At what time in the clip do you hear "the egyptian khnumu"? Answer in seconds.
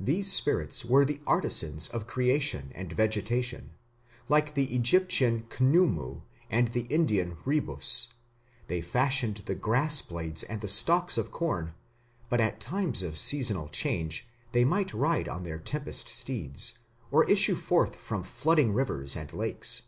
4.54-6.22